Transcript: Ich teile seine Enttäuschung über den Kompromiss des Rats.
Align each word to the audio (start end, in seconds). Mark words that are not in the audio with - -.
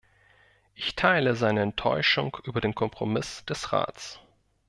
Ich 0.73 0.95
teile 0.95 1.35
seine 1.35 1.61
Enttäuschung 1.61 2.35
über 2.45 2.59
den 2.59 2.73
Kompromiss 2.73 3.45
des 3.45 3.71
Rats. 3.71 4.19